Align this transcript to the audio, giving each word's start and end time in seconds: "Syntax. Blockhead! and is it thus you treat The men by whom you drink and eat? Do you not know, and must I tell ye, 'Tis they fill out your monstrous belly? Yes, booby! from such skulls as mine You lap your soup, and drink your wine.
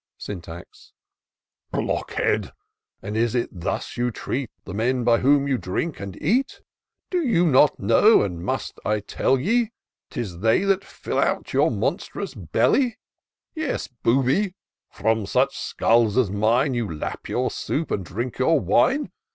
"Syntax. 0.29 0.93
Blockhead! 1.71 2.53
and 3.03 3.15
is 3.15 3.35
it 3.35 3.49
thus 3.51 3.97
you 3.97 4.09
treat 4.09 4.49
The 4.65 4.73
men 4.73 5.03
by 5.03 5.19
whom 5.19 5.47
you 5.47 5.59
drink 5.59 5.99
and 5.99 6.19
eat? 6.19 6.59
Do 7.11 7.19
you 7.21 7.45
not 7.45 7.79
know, 7.79 8.23
and 8.23 8.43
must 8.43 8.79
I 8.83 9.01
tell 9.01 9.39
ye, 9.39 9.71
'Tis 10.09 10.39
they 10.39 10.65
fill 10.77 11.19
out 11.19 11.53
your 11.53 11.69
monstrous 11.69 12.33
belly? 12.33 12.97
Yes, 13.53 13.87
booby! 13.89 14.55
from 14.89 15.27
such 15.27 15.55
skulls 15.55 16.17
as 16.17 16.31
mine 16.31 16.73
You 16.73 16.91
lap 16.91 17.29
your 17.29 17.51
soup, 17.51 17.91
and 17.91 18.03
drink 18.03 18.39
your 18.39 18.59
wine. 18.59 19.11